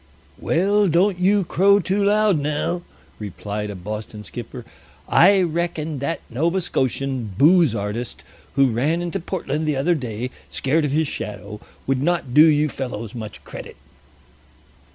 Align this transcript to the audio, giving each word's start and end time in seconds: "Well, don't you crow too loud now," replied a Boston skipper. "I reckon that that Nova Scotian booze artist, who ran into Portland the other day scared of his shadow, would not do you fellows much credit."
"Well, 0.39 0.87
don't 0.87 1.19
you 1.19 1.43
crow 1.43 1.79
too 1.79 2.03
loud 2.03 2.39
now," 2.39 2.81
replied 3.19 3.69
a 3.69 3.75
Boston 3.75 4.23
skipper. 4.23 4.65
"I 5.07 5.43
reckon 5.43 5.99
that 5.99 6.21
that 6.27 6.33
Nova 6.35 6.59
Scotian 6.59 7.35
booze 7.37 7.75
artist, 7.75 8.23
who 8.55 8.71
ran 8.71 9.03
into 9.03 9.19
Portland 9.19 9.67
the 9.67 9.75
other 9.75 9.93
day 9.93 10.31
scared 10.49 10.85
of 10.85 10.91
his 10.91 11.07
shadow, 11.07 11.59
would 11.85 12.01
not 12.01 12.33
do 12.33 12.43
you 12.47 12.67
fellows 12.67 13.13
much 13.13 13.43
credit." 13.43 13.77